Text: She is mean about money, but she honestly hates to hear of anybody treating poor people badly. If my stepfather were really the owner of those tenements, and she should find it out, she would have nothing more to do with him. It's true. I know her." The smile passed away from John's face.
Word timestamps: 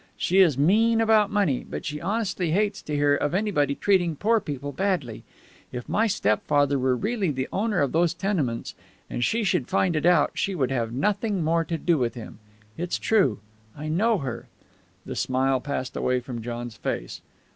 She 0.17 0.39
is 0.39 0.57
mean 0.57 0.99
about 0.99 1.29
money, 1.29 1.63
but 1.63 1.85
she 1.85 2.01
honestly 2.01 2.49
hates 2.49 2.81
to 2.81 2.95
hear 2.95 3.13
of 3.15 3.35
anybody 3.35 3.75
treating 3.75 4.15
poor 4.15 4.39
people 4.39 4.71
badly. 4.71 5.23
If 5.71 5.87
my 5.87 6.07
stepfather 6.07 6.79
were 6.79 6.95
really 6.95 7.29
the 7.29 7.47
owner 7.53 7.81
of 7.81 7.91
those 7.91 8.15
tenements, 8.15 8.73
and 9.11 9.23
she 9.23 9.43
should 9.43 9.67
find 9.67 9.95
it 9.95 10.07
out, 10.07 10.31
she 10.33 10.55
would 10.55 10.71
have 10.71 10.91
nothing 10.91 11.43
more 11.43 11.63
to 11.65 11.77
do 11.77 11.99
with 11.99 12.15
him. 12.15 12.39
It's 12.79 12.97
true. 12.97 13.41
I 13.77 13.89
know 13.89 14.17
her." 14.17 14.47
The 15.05 15.15
smile 15.15 15.61
passed 15.61 15.95
away 15.95 16.19
from 16.19 16.41
John's 16.41 16.77
face. 16.77 17.21